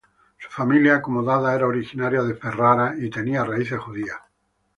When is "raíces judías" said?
3.43-4.17